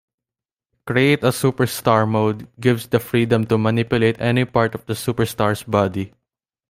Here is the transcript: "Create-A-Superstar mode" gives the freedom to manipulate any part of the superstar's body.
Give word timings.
"Create-A-Superstar 0.87 2.09
mode" 2.09 2.47
gives 2.59 2.87
the 2.87 2.99
freedom 2.99 3.45
to 3.45 3.55
manipulate 3.59 4.19
any 4.19 4.45
part 4.45 4.73
of 4.73 4.83
the 4.87 4.93
superstar's 4.93 5.61
body. 5.61 6.11